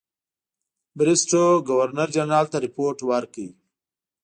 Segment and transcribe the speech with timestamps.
[0.97, 3.47] بریسټو ګورنرجنرال ته رپوټ ورکړ.